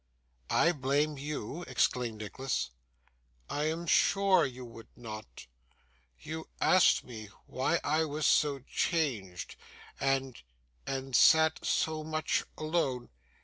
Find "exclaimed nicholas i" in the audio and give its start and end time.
1.67-3.63